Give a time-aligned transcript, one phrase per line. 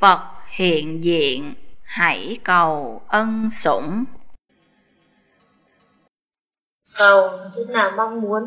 [0.00, 0.20] Phật
[0.56, 1.54] hiện diện.
[1.82, 4.04] Hãy cầu ân sủng.
[6.98, 8.42] Cầu tức là mong muốn?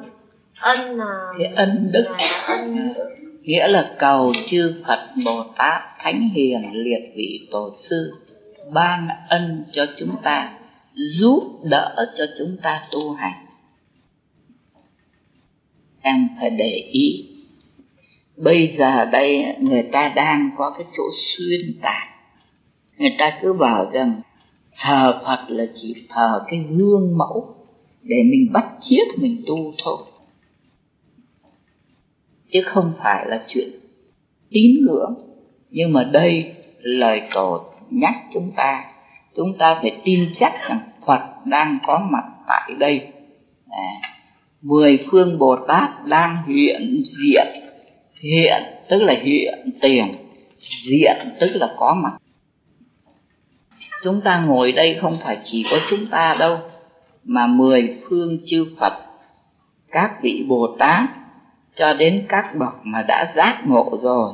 [0.59, 2.05] Ân là cái ân đức.
[2.09, 3.03] là ân đức.
[3.41, 8.13] nghĩa là cầu chư Phật Bồ Tát Thánh Hiền liệt vị tổ sư
[8.73, 10.54] ban ân cho chúng ta
[10.93, 13.45] giúp đỡ cho chúng ta tu hành.
[16.01, 17.32] Em phải để ý
[18.44, 21.04] bây giờ đây người ta đang có cái chỗ
[21.38, 22.07] xuyên tạc.
[22.97, 24.21] Người ta cứ bảo rằng
[24.79, 27.56] thờ Phật là chỉ thờ cái gương mẫu
[28.01, 29.98] để mình bắt chiếc mình tu thôi.
[32.52, 33.70] Chứ không phải là chuyện
[34.50, 35.16] tín ngưỡng.
[35.70, 38.86] Nhưng mà đây lời cầu nhắc chúng ta
[39.36, 43.08] chúng ta phải tin chắc rằng Phật đang có mặt tại đây.
[43.70, 44.14] À,
[44.62, 47.48] mười phương Bồ Tát đang hiện diện
[48.23, 50.16] hiện, tức là hiện tiền,
[50.89, 52.14] diện, tức là có mặt.
[54.03, 56.58] Chúng ta ngồi đây không phải chỉ có chúng ta đâu,
[57.23, 58.94] mà mười phương chư Phật,
[59.92, 61.09] các vị Bồ Tát,
[61.75, 64.33] cho đến các bậc mà đã giác ngộ rồi.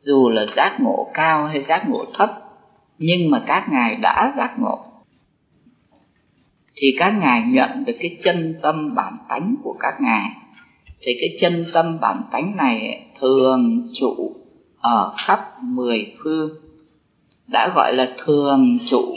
[0.00, 2.30] Dù là giác ngộ cao hay giác ngộ thấp,
[2.98, 4.78] nhưng mà các ngài đã giác ngộ.
[6.76, 10.30] Thì các ngài nhận được cái chân tâm bản tánh của các ngài
[11.04, 14.36] thì cái chân tâm bản tánh này thường trụ
[14.80, 16.50] ở khắp mười phương.
[17.46, 19.14] Đã gọi là thường trụ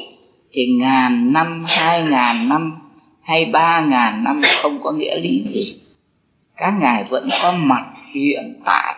[0.51, 2.79] thì ngàn năm, hai ngàn năm
[3.21, 5.81] hay ba ngàn năm không có nghĩa lý gì.
[6.57, 8.95] Các ngài vẫn có mặt hiện tại.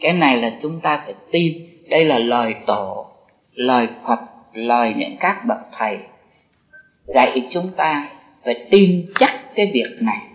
[0.00, 1.52] Cái này là chúng ta phải tin.
[1.90, 3.06] Đây là lời tổ,
[3.54, 4.20] lời phật,
[4.54, 5.98] lời những các bậc thầy
[7.04, 8.08] dạy chúng ta
[8.44, 10.29] phải tin chắc cái việc này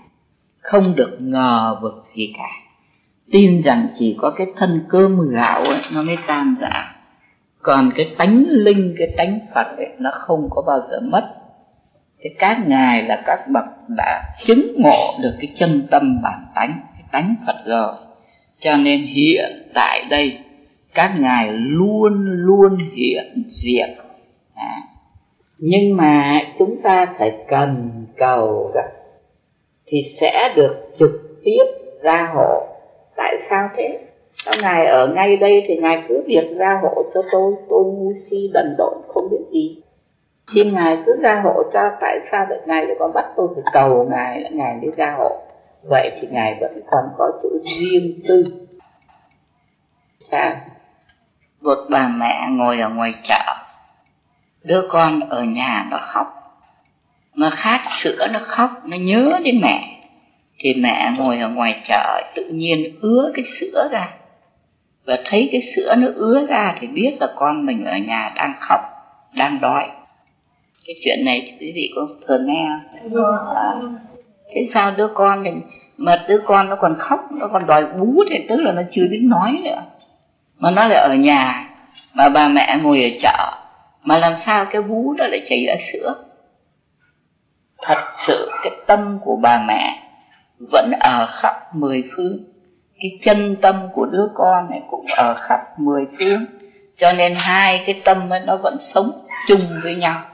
[0.66, 2.49] không được ngờ vực gì cả.
[3.31, 6.95] Tin rằng chỉ có cái thân cơm gạo ấy, nó mới tan rã.
[7.61, 11.33] Còn cái tánh linh cái tánh phật ấy, nó không có bao giờ mất.
[12.19, 13.66] Thì các ngài là các bậc
[13.97, 17.93] đã chứng ngộ được cái chân tâm bản tánh cái tánh phật rồi.
[18.59, 20.39] Cho nên hiện tại đây
[20.93, 23.89] các ngài luôn luôn hiện diện.
[24.55, 24.82] À.
[25.59, 28.95] nhưng mà chúng ta phải cần cầu gặp
[29.87, 31.11] thì sẽ được trực
[31.43, 31.63] tiếp
[32.01, 32.67] ra hộ.
[33.15, 33.99] Tại sao thế?
[34.45, 37.53] Các ngài ở ngay đây thì ngài cứ việc ra hộ cho tôi?
[37.69, 39.81] Tôi ngu si đần độn không biết gì.
[40.53, 43.63] Xin ngài cứ ra hộ cho, tại sao lại ngài lại còn bắt tôi phải
[43.73, 45.41] cầu ngài lại ngài mới ra hộ?
[45.89, 48.45] Vậy thì ngài vẫn còn có chữ riêng tư.
[50.31, 50.55] Sao?
[51.61, 53.55] Một bà mẹ ngồi ở ngoài chợ.
[54.63, 56.45] Đứa con ở nhà nó khóc
[57.35, 59.91] nó khát sữa nó khóc nó nhớ đến mẹ.
[60.59, 64.09] Thì mẹ ngồi ở ngoài chợ tự nhiên ứa cái sữa ra.
[65.05, 68.53] Và thấy cái sữa nó ứa ra thì biết là con mình ở nhà đang
[68.59, 68.79] khóc
[69.33, 69.87] đang đói.
[70.87, 72.69] Cái chuyện này thì quý vị có thường nghe
[73.13, 73.55] không?
[73.55, 73.73] À,
[74.53, 75.52] thế sao đứa con thì
[75.97, 79.07] mà đứa con nó còn khóc nó còn đòi bú thì tức là nó chưa
[79.11, 79.81] biết nói nữa.
[80.59, 81.69] Mà nó lại ở nhà
[82.13, 83.57] mà bà mẹ ngồi ở chợ
[84.03, 86.24] mà làm sao cái bú đó lại chảy ra sữa
[87.87, 90.01] thật sự cái tâm của bà mẹ
[90.71, 92.37] vẫn ở khắp mười phương.
[92.99, 96.45] Cái chân tâm của đứa con này cũng ở khắp mười phương.
[96.97, 100.25] Cho nên hai cái tâm ấy nó vẫn sống chung với nhau.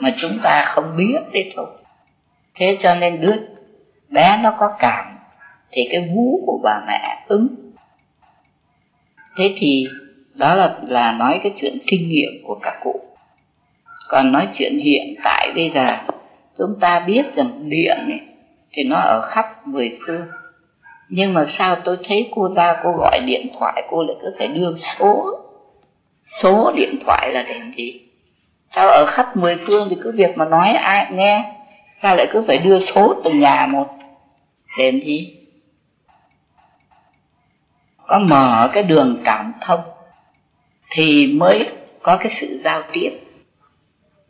[0.00, 1.66] Mà chúng ta không biết đấy thôi.
[2.54, 3.36] Thế cho nên đứa
[4.08, 5.04] bé nó có cảm,
[5.70, 7.48] thì cái vú của bà mẹ ứng.
[9.36, 9.86] Thế thì
[10.34, 13.00] đó là là nói cái chuyện kinh nghiệm của các cụ.
[14.08, 15.96] Còn nói chuyện hiện tại bây giờ
[16.62, 18.20] chúng ta biết rằng điện ấy,
[18.72, 20.26] thì nó ở khắp mười phương
[21.14, 24.48] nhưng mà sao tôi thấy cô ra cô gọi điện thoại cô lại cứ phải
[24.48, 25.24] đưa số?
[26.42, 28.00] Số điện thoại là để gì?
[28.74, 31.44] Sao ở khắp mười phương thì cứ việc mà nói ai nghe
[32.02, 33.86] sao lại cứ phải đưa số từng nhà một?
[34.78, 35.36] Để gì?
[38.06, 39.80] Có mở cái đường cảm thông
[40.90, 41.68] thì mới
[42.02, 43.10] có cái sự giao tiếp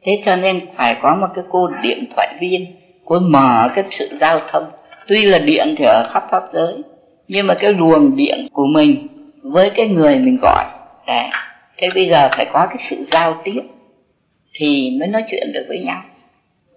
[0.05, 2.67] thế cho nên phải có một cái cô điện thoại viên
[3.05, 4.65] cô mở cái sự giao thông.
[5.07, 6.83] Tuy là điện thì ở khắp pháp giới
[7.29, 9.09] nhưng mà cái luồng điện của mình
[9.43, 10.65] với cái người mình gọi
[11.07, 11.29] đấy
[11.79, 13.61] thế bây giờ phải có cái sự giao tiếp
[14.55, 16.03] thì mới nói chuyện được với nhau.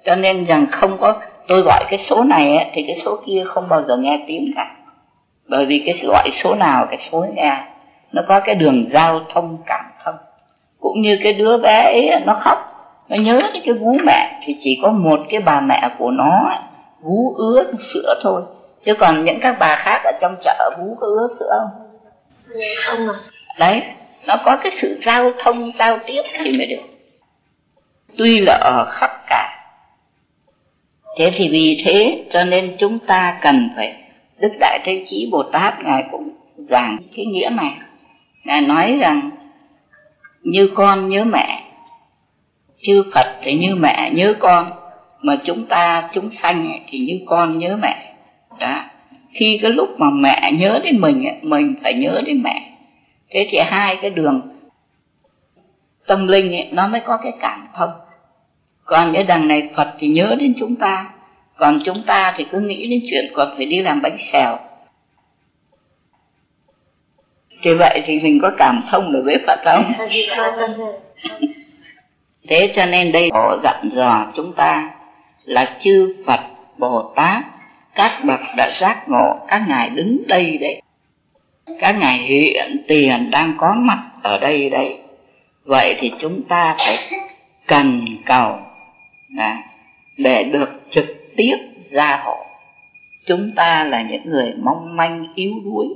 [0.06, 3.44] Cho nên rằng không có tôi gọi cái số này ấy, thì cái số kia
[3.46, 4.76] không bao giờ nghe tiếng cả.
[5.50, 7.64] Bởi vì cái gọi số nào cái số nghe
[8.12, 10.16] nó có cái đường giao thông cảm thông.
[10.80, 12.58] Cũng như cái đứa bé ấy nó khóc
[13.10, 16.60] nó nhớ đến cái vú mẹ thì chỉ có một cái bà mẹ của nó
[17.02, 17.64] vú ứa
[17.94, 18.42] sữa thôi.
[18.86, 21.88] Chứ còn những các bà khác ở trong chợ vú có ứa sữa không?
[22.86, 23.16] Không à
[23.58, 23.84] đấy
[24.28, 26.82] nó có cái sự giao thông giao tiếp thì mới được.
[28.18, 29.52] Tuy là ở khắp cả.
[31.18, 33.96] Thế thì vì thế cho nên chúng ta cần phải
[34.40, 37.72] đức đại thế chí bồ tát ngài cũng giảng cái nghĩa này.
[38.44, 39.30] Ngài nói rằng
[40.42, 41.64] như con nhớ mẹ
[42.86, 44.72] chư phật thì như mẹ nhớ con.
[45.22, 48.14] Mà chúng ta chúng sanh thì như con nhớ mẹ.
[48.60, 48.84] Đó.
[49.34, 52.72] Khi cái lúc mà mẹ nhớ đến mình mình phải nhớ đến mẹ.
[53.30, 54.42] Thế thì hai cái đường
[56.08, 57.90] tâm linh ấy, nó mới có cái cảm thông.
[58.84, 61.10] Còn cái đằng này phật thì nhớ đến chúng ta.
[61.58, 64.58] Còn chúng ta thì cứ nghĩ đến chuyện còn phải đi làm bánh xèo.
[67.62, 69.94] Thì vậy thì mình có cảm thông được với phật không
[72.48, 74.92] thế cho nên đây họ dặn dò chúng ta
[75.46, 76.40] là chư phật
[76.78, 77.44] bồ tát
[77.96, 80.82] các bậc đã giác ngộ các ngài đứng đây đấy.
[81.80, 84.98] Các ngài hiện tiền đang có mặt ở đây đấy.
[85.66, 86.98] Vậy thì chúng ta phải
[87.68, 88.60] cần cầu
[89.38, 89.64] à,
[90.18, 91.06] để được trực
[91.36, 91.56] tiếp
[91.92, 92.38] ra hộ.
[93.26, 95.88] Chúng ta là những người mong manh yếu đuối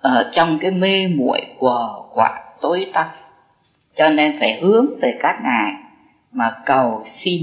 [0.00, 3.06] ở trong cái mê muội của quả tối tăm
[4.00, 5.72] cho nên phải hướng về các ngài
[6.32, 7.42] mà cầu xin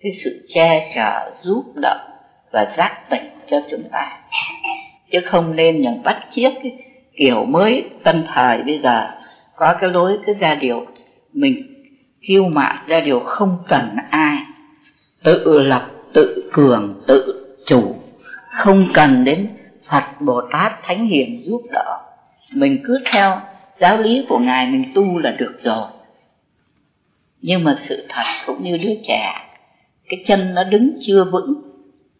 [0.00, 2.08] cái sự che chở, giúp đỡ
[2.52, 4.18] và giác tỉnh cho chúng ta.
[5.12, 6.72] Chứ không nên những bắt chiếc cái
[7.16, 9.10] kiểu mới tân thời bây giờ
[9.56, 10.86] có cái lối, cái ra điều
[11.32, 11.62] mình
[12.28, 14.36] kiêu mạn ra điều không cần ai.
[15.24, 17.96] Tự lập, tự cường, tự chủ.
[18.50, 19.48] Không cần đến
[19.88, 21.98] phật bồ tát thánh hiền giúp đỡ.
[22.52, 23.40] Mình cứ theo
[23.82, 25.86] giáo lý của ngài mình tu là được rồi.
[27.40, 29.34] Nhưng mà sự thật cũng như đứa trẻ
[30.08, 31.54] cái chân nó đứng chưa vững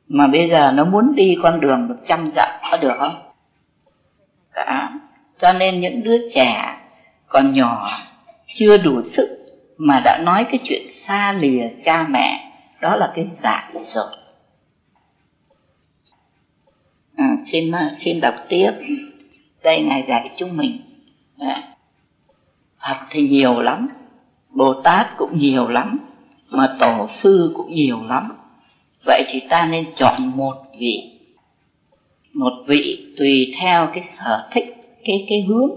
[0.08, 3.22] mà bây giờ nó muốn đi con đường được trăm dặm có được không?
[4.54, 4.90] Đó
[5.40, 6.76] cho nên những đứa trẻ
[7.26, 7.88] còn nhỏ
[8.54, 9.38] chưa đủ sức
[9.76, 14.16] mà đã nói cái chuyện xa lìa cha mẹ đó là cái dại rồi.
[17.16, 18.70] À, xin à, xin đọc tiếp.
[19.62, 20.91] Đây ngài dạy chúng mình
[22.80, 23.88] phật thì nhiều lắm
[24.50, 25.98] bồ tát cũng nhiều lắm
[26.50, 28.32] mà tổ sư cũng nhiều lắm.
[29.06, 31.12] Vậy thì ta nên chọn một vị
[32.32, 34.64] một vị tùy theo cái sở thích
[35.04, 35.70] cái cái hướng.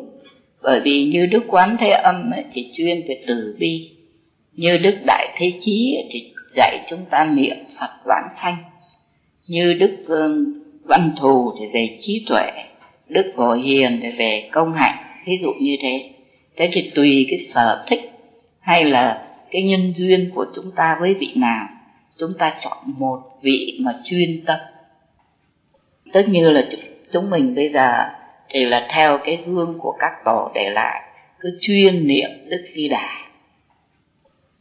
[0.63, 3.91] Bởi vì như đức quán thế âm ấy, thì chuyên về từ bi.
[4.53, 8.57] Như đức đại thế chí ấy, thì dạy chúng ta niệm phật vãng sanh.
[9.47, 9.97] Như đức
[10.83, 12.51] văn thù thì về trí tuệ
[13.09, 16.09] đức phổ hiền thì về công hạnh ví dụ như thế.
[16.57, 18.11] Thế thì tùy cái sở thích
[18.59, 21.67] hay là cái nhân duyên của chúng ta với vị nào
[22.19, 24.59] chúng ta chọn một vị mà chuyên tâm.
[26.13, 26.67] Tất như là
[27.13, 28.09] chúng mình bây giờ
[28.49, 31.01] thì là theo cái hương của các tổ để lại
[31.39, 33.09] cứ chuyên niệm đức di đà.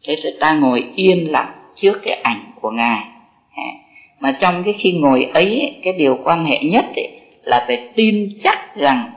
[0.06, 3.05] Thế thì ta ngồi yên lặng trước cái ảnh của ngài.
[4.20, 8.28] Mà trong cái khi ngồi ấy cái điều quan hệ nhất ấy, là phải tin
[8.43, 9.10] chắc rằng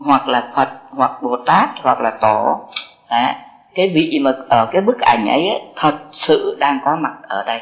[0.00, 2.68] hoặc là phật hoặc bồ tát hoặc là tổ.
[3.10, 3.34] Đấy,
[3.74, 7.44] cái vị mà ở cái bức ảnh ấy, ấy thật sự đang có mặt ở
[7.44, 7.60] đây.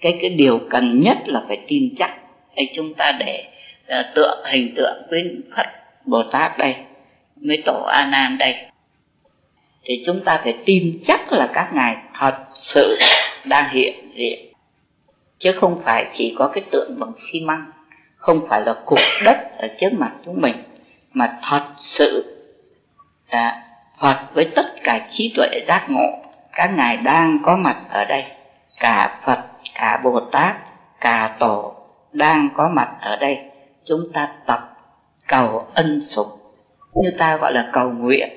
[0.00, 2.10] Cái cái điều cần nhất là phải tin chắc.
[2.56, 3.44] Để chúng ta để
[3.86, 5.66] ờ, uh, tượng hình tượng với phật
[6.04, 6.76] bồ tát đây
[7.36, 8.54] với tổ a nan đây.
[9.84, 12.98] Thì chúng ta phải tin chắc là các ngài thật sự
[13.44, 14.52] đang hiện diện.
[15.38, 17.64] Chứ không phải chỉ có cái tượng bằng xi măng
[18.16, 20.54] không phải là cục đất ở trước mặt chúng mình
[21.14, 22.36] mà thật sự
[23.28, 23.62] à,
[24.00, 26.06] Phật với tất cả trí tuệ giác ngộ.
[26.52, 28.24] Các ngài đang có mặt ở đây
[28.80, 29.38] cả Phật
[29.74, 30.56] cả Bồ Tát
[31.00, 31.74] cả Tổ
[32.12, 33.38] đang có mặt ở đây.
[33.84, 34.70] Chúng ta tập
[35.28, 36.38] cầu ân sủng
[36.94, 38.28] như ta gọi là cầu nguyện.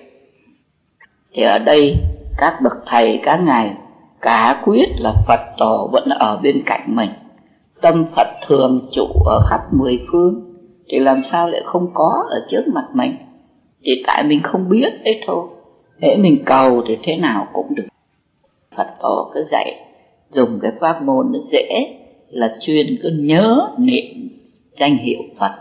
[1.34, 1.96] Thì ở đây
[2.38, 3.74] các bậc thầy các ngài
[4.22, 7.10] cả quyết là Phật tổ vẫn ở bên cạnh mình.
[7.82, 10.57] Tâm Phật thường trụ ở khắp mười phương
[10.90, 13.16] thì làm sao lại không có ở trước mặt mình?
[13.84, 15.48] Chỉ tại mình không biết đấy thôi.
[16.02, 17.88] Hễ mình cầu thì thế nào cũng được.
[18.76, 19.76] Phật tổ cứ dạy,
[20.32, 21.98] dùng cái pháp môn nó dễ,
[22.30, 24.30] là chuyên cứ nhớ niệm,
[24.80, 25.52] danh hiệu Phật.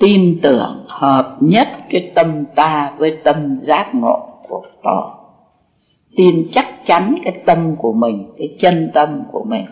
[0.00, 5.10] Tin tưởng hợp nhất cái tâm ta với tâm giác ngộ của tổ.
[6.16, 9.64] Tin chắc chắn cái tâm của mình, cái chân tâm của mình,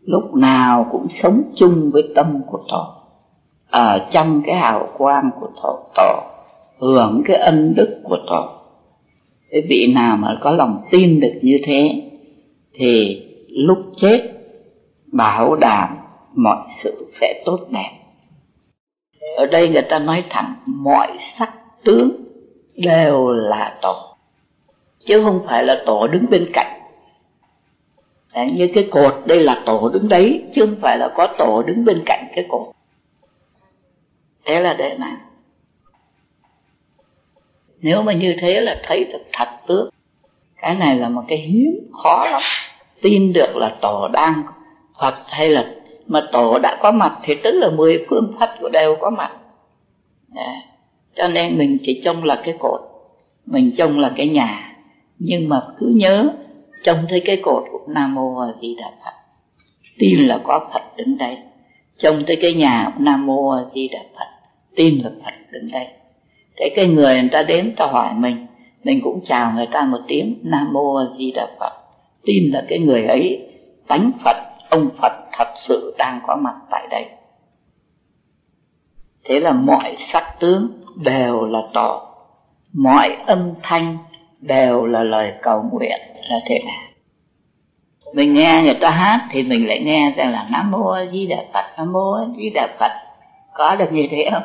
[0.00, 3.01] lúc nào cũng sống chung với tâm của tổ
[3.72, 6.22] ở trong cái hào quang của tổ tổ
[6.78, 8.48] hưởng cái ân đức của tổ
[9.50, 12.02] cái vị nào mà có lòng tin được như thế
[12.74, 14.32] thì lúc chết
[15.12, 15.96] bảo đảm
[16.34, 17.90] mọi sự sẽ tốt đẹp.
[19.36, 22.10] Ở đây người ta nói thẳng mọi sắc tướng
[22.76, 23.94] đều là tổ
[25.06, 26.80] chứ không phải là tổ đứng bên cạnh.
[28.34, 31.62] Đấy, như cái cột đây là tổ đứng đấy chứ không phải là có tổ
[31.62, 32.74] đứng bên cạnh cái cột
[34.44, 35.16] thế là để nào
[37.82, 39.90] nếu mà như thế là thấy được thật tướng
[40.62, 42.40] cái này là một cái hiếm khó lắm.
[43.02, 44.42] Tin được là tổ đang
[45.00, 45.74] Phật hay là
[46.06, 49.30] mà tổ đã có mặt thì tức là mười phương Phật của đều có mặt.
[50.34, 50.56] Đấy.
[51.14, 52.80] cho nên mình chỉ trông là cái cột,
[53.46, 54.76] mình trông là cái nhà.
[55.18, 56.28] Nhưng mà cứ nhớ,
[56.84, 59.12] trông thấy cái cột của nam mô a di đà phật,
[59.98, 61.36] tin là có phật đứng đây
[62.02, 65.86] trông tới cái nhà nam mô a di đà phật, tin là phật đứng đây.
[66.56, 68.46] Thế cái người người ta đến ta hỏi mình
[68.84, 71.72] mình cũng chào người ta một tiếng, nam mô a di đà phật.
[72.24, 73.48] Tin là cái người ấy
[73.88, 74.36] tánh phật,
[74.70, 77.06] ông phật thật sự đang có mặt tại đây.
[79.24, 80.68] Thế là mọi sắc tướng
[81.04, 82.14] đều là tỏ,
[82.72, 83.98] mọi âm thanh
[84.40, 86.91] đều là lời cầu nguyện là thế nào?
[88.12, 91.26] Mình nghe người ta hát thì mình lại nghe rằng là nam mô a di
[91.26, 92.92] đà phật, nam mô a di đà phật.
[93.54, 94.42] Có được như thế không?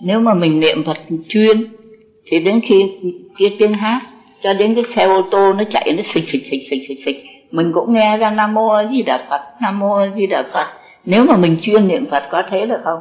[0.00, 0.96] Nếu mà mình niệm phật
[1.28, 1.64] chuyên,
[2.30, 2.92] thì đến khi
[3.38, 4.00] kia tiếng hát,
[4.42, 7.24] cho đến cái xe ô tô nó chạy, nó xịch xịch xịch xịch xịch xịch,
[7.50, 10.42] mình cũng nghe ra nam mô a di đà phật, nam mô a di đà
[10.52, 10.66] phật.
[11.04, 13.00] Nếu mà mình chuyên niệm phật có thế được không?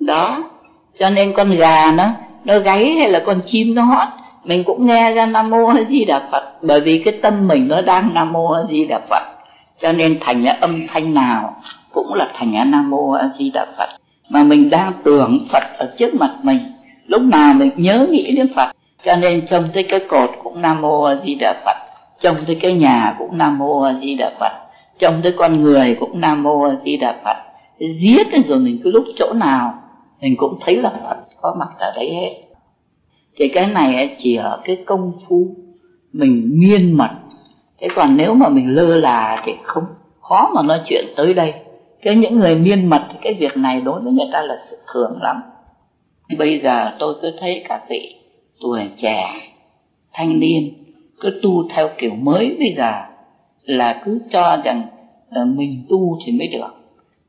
[0.00, 0.50] Đó.
[0.98, 2.10] Cho nên con gà nó
[2.44, 4.08] nó gáy hay là con chim nó hót
[4.44, 7.68] mình cũng nghe ra nam mô a di đà phật, bởi vì cái tâm mình
[7.68, 9.22] nó đang nam mô a di đà phật.
[9.80, 11.56] Cho nên thành cái âm thanh nào
[11.92, 13.88] cũng là thành cái nam mô a di đà phật.
[14.28, 16.58] Mà mình đang tưởng phật ở trước mặt mình,
[17.06, 18.70] lúc nào mình nhớ nghĩ đến phật.
[19.04, 21.76] Cho nên trông thấy cái cột cũng nam mô a di đà phật,
[22.20, 24.52] trông thấy cái nhà cũng nam mô a di đà phật,
[24.98, 27.36] trông thấy con người cũng nam mô a di đà phật.
[27.78, 29.74] Giết rồi mình cứ lúc chỗ nào,
[30.20, 32.53] mình cũng thấy là phật có mặt ở đấy hết
[33.36, 35.46] thì cái này chỉ ở cái công phu,
[36.12, 37.10] mình miên mật
[37.84, 39.84] thế còn nếu mà mình lơ là thì không,
[40.20, 41.54] khó mà nói chuyện tới đây.
[42.02, 44.76] Cái những người miên mật thì cái việc này đối với người ta là sự
[44.92, 45.42] thường lắm.
[46.38, 48.14] Bây giờ tôi cứ thấy các vị
[48.60, 49.26] tuổi trẻ,
[50.12, 50.74] thanh niên
[51.20, 52.92] cứ tu theo kiểu mới bây giờ
[53.62, 54.82] là cứ cho rằng
[55.30, 56.74] ờ, mình tu thì mới được.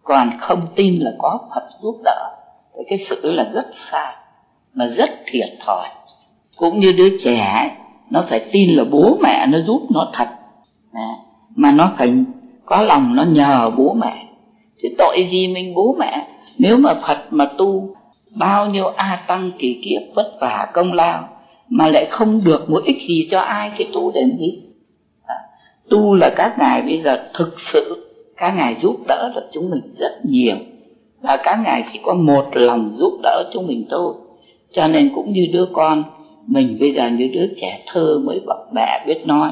[0.03, 2.31] Còn không tin là có phật giúp đỡ.
[2.77, 4.15] Thì cái sự là rất sai
[4.75, 5.88] mà rất thiệt thòi.
[6.58, 7.77] Cũng như đứa trẻ,
[8.10, 10.27] nó phải tin là bố mẹ nó giúp nó thật.
[10.94, 11.10] À,
[11.55, 12.13] mà nó phải
[12.65, 14.25] có lòng nó nhờ bố mẹ.
[14.84, 16.27] Chứ tội gì mình bố mẹ?
[16.58, 17.96] Nếu mà phật mà tu,
[18.36, 21.27] bao nhiêu a tăng kỳ kiếp vất vả công lao,
[21.70, 24.60] mà lại không được một ích gì cho ai thì tu đến gì?
[25.25, 25.36] À,
[25.89, 29.82] tu là các ngài bây giờ thực sự, các ngài giúp đỡ được chúng mình
[29.98, 30.55] rất nhiều.
[31.22, 34.13] Và các ngài chỉ có một lòng giúp đỡ chúng mình thôi
[34.75, 36.03] cho nên cũng như đứa con
[36.48, 39.51] mình bây giờ như đứa trẻ thơ mới bập bẹ biết nói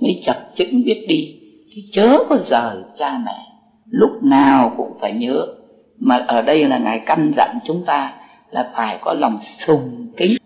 [0.00, 1.34] mới chập chững biết đi
[1.74, 3.46] thì chớ có giờ cha mẹ.
[3.90, 5.46] Lúc nào cũng phải nhớ.
[5.98, 8.12] Mà ở đây là ngài căn dặn chúng ta
[8.50, 10.36] là phải có lòng sùng kính.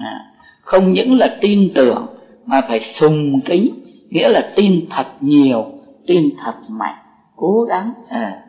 [0.00, 0.20] À,
[0.60, 2.06] không những là tin tưởng
[2.46, 3.68] mà phải sùng kính
[4.10, 5.66] nghĩa là tin thật nhiều
[6.06, 6.96] tin thật mạnh
[7.36, 7.92] cố gắng.
[8.08, 8.42] À.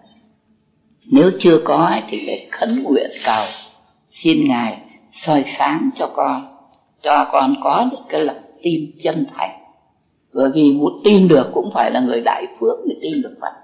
[1.12, 3.46] nếu chưa có thì phải khấn nguyện cầu
[4.10, 4.78] xin ngài
[5.14, 6.58] soi sáng cho con
[7.02, 9.60] cho con có được cái lòng tin chân thành.
[10.34, 13.63] Bởi vì muốn tin được cũng phải là người đại phước mới tin được Phật